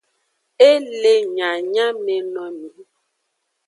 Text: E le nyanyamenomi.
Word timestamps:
E 0.69 0.71
le 1.01 1.13
nyanyamenomi. 1.35 2.69